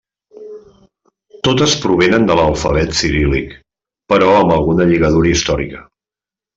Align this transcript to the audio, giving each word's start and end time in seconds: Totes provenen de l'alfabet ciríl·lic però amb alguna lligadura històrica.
Totes 1.47 1.75
provenen 1.83 2.25
de 2.31 2.39
l'alfabet 2.41 2.97
ciríl·lic 3.03 3.55
però 4.15 4.33
amb 4.43 4.59
alguna 4.59 4.93
lligadura 4.93 5.35
històrica. 5.37 5.89